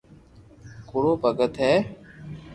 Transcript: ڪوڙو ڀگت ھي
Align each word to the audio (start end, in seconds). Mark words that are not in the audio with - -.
ڪوڙو 0.87 1.11
ڀگت 1.21 1.53
ھي 1.63 1.73